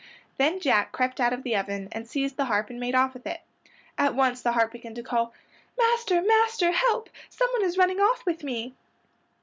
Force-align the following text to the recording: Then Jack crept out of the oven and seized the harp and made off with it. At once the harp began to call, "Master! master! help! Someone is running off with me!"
Then 0.37 0.59
Jack 0.59 0.91
crept 0.91 1.21
out 1.21 1.31
of 1.31 1.43
the 1.43 1.55
oven 1.55 1.87
and 1.91 2.07
seized 2.07 2.35
the 2.35 2.45
harp 2.45 2.71
and 2.71 2.79
made 2.79 2.95
off 2.95 3.13
with 3.13 3.27
it. 3.27 3.41
At 3.99 4.15
once 4.15 4.41
the 4.41 4.53
harp 4.53 4.71
began 4.71 4.95
to 4.95 5.03
call, 5.03 5.31
"Master! 5.77 6.23
master! 6.23 6.71
help! 6.71 7.11
Someone 7.29 7.63
is 7.63 7.77
running 7.77 7.99
off 7.99 8.25
with 8.25 8.43
me!" 8.43 8.73